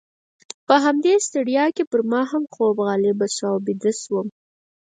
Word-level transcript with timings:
په 0.67 0.75
همدې 0.85 1.13
ستړیا 1.27 1.65
کې 1.75 1.83
پر 1.91 2.01
ما 2.11 2.21
هم 2.31 2.43
خوب 2.53 2.75
غالبه 2.87 3.27
شو 3.35 3.45
او 3.51 3.57
بیده 3.65 3.91
شوم. 4.01 4.27